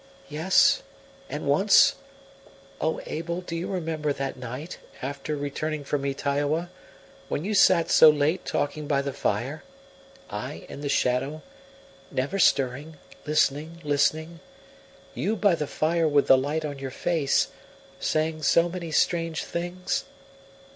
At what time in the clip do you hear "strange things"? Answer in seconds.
18.89-20.05